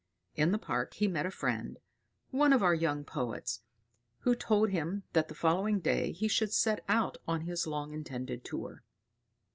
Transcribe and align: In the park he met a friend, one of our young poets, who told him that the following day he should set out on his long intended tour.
In 0.33 0.51
the 0.51 0.57
park 0.57 0.95
he 0.95 1.07
met 1.07 1.27
a 1.27 1.29
friend, 1.29 1.77
one 2.31 2.53
of 2.53 2.63
our 2.63 2.73
young 2.73 3.03
poets, 3.05 3.61
who 4.21 4.33
told 4.33 4.71
him 4.71 5.03
that 5.13 5.27
the 5.27 5.35
following 5.35 5.79
day 5.79 6.11
he 6.11 6.27
should 6.27 6.51
set 6.53 6.83
out 6.89 7.19
on 7.27 7.41
his 7.41 7.67
long 7.67 7.93
intended 7.93 8.43
tour. 8.43 8.81